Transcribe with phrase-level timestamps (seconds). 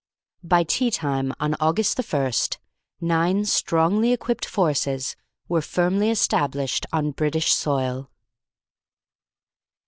[0.41, 2.57] By tea time on August the First,
[2.99, 5.15] nine strongly equipped forces
[5.47, 8.09] were firmly established on British soil.